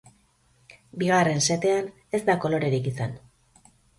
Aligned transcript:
Bigarren 1.01 1.41
setean 1.47 1.91
ez 2.19 2.23
da 2.31 2.37
kolorerik 2.45 2.91
izan. 2.95 3.17